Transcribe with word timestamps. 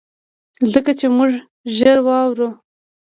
ځکه 0.71 0.91
چي 0.99 1.07
مونږ 1.15 1.31
ږغ 1.77 1.97
واورو 2.05 2.49